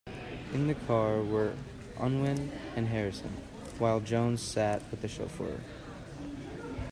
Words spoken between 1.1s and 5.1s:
were Unwin and Harrison, while Jones sat with the